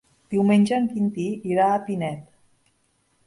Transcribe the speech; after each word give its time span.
Diumenge 0.35 0.77
en 0.83 0.87
Quintí 0.93 1.27
irà 1.51 1.67
a 1.73 1.81
Pinet. 1.89 2.23